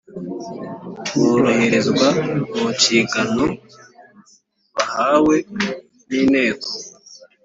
boroherezwa 1.19 2.07
mu 2.55 2.63
nshigano 2.75 3.45
bahawe 4.75 5.35
n 6.07 6.09
Inteko 6.21 6.69